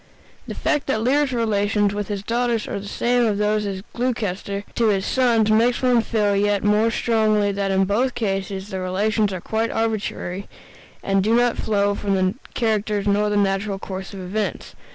The 0.47 0.55
fact 0.55 0.87
that 0.87 1.01
Lear's 1.03 1.31
relations 1.31 1.93
with 1.93 2.07
his 2.07 2.23
daughters 2.23 2.67
are 2.67 2.79
the 2.79 2.87
same 2.87 3.27
as 3.27 3.37
those 3.37 3.67
of 3.67 3.83
Gloucester 3.93 4.63
to 4.73 4.87
his 4.87 5.05
sons 5.05 5.51
makes 5.51 5.83
one 5.83 6.01
feel 6.01 6.35
yet 6.35 6.63
more 6.63 6.89
strongly 6.89 7.51
that 7.51 7.69
in 7.69 7.85
both 7.85 8.15
cases 8.15 8.69
the 8.69 8.79
relations 8.79 9.31
are 9.31 9.39
quite 9.39 9.69
arbitrary, 9.69 10.47
and 11.03 11.23
do 11.23 11.35
not 11.35 11.55
flow 11.57 11.93
from 11.93 12.15
the 12.15 12.33
characters 12.55 13.05
nor 13.05 13.29
the 13.29 13.37
natural 13.37 13.77
course 13.77 14.11
of 14.11 14.21
events. 14.21 14.73